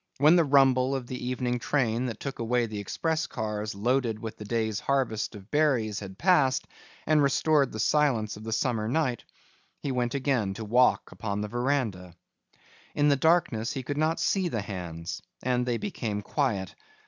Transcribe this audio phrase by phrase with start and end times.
[0.17, 4.35] When the rumble of the evening train that took away the express cars loaded with
[4.35, 6.65] the day's harvest of berries had passed
[7.05, 9.23] and restored the silence of the summer night,
[9.83, 12.15] he went again to walk upon the veranda.
[12.95, 16.73] In the darkness he could not see the hands and they became quiet.